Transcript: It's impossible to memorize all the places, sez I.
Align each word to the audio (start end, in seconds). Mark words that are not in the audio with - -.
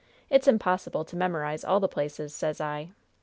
It's 0.31 0.47
impossible 0.47 1.05
to 1.05 1.15
memorize 1.15 1.63
all 1.63 1.79
the 1.79 1.87
places, 1.87 2.33
sez 2.33 2.59
I. 2.59 2.89